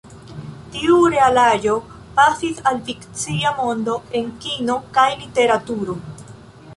[0.75, 1.75] Tiu realaĵo
[2.15, 5.99] pasis al fikcia mondo en kino kaj literaturo.